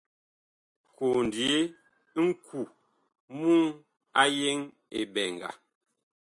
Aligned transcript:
Kondye 0.97 1.51
ŋku 2.25 2.59
muŋ 3.39 3.63
a 4.21 4.23
yeŋ 4.37 4.59
eɓɛnga. 4.99 5.49